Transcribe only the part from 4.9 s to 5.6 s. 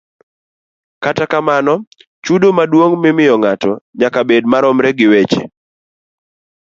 gi weche